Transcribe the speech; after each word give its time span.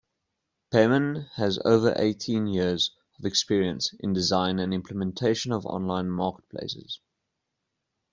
Peyman 0.71 1.27
has 1.35 1.59
over 1.63 1.93
eighteen 1.95 2.47
years 2.47 2.89
of 3.19 3.25
experience 3.25 3.93
in 3.99 4.13
design 4.13 4.57
and 4.57 4.73
implementation 4.73 5.51
of 5.51 5.63
online 5.67 6.09
marketplaces. 6.09 6.99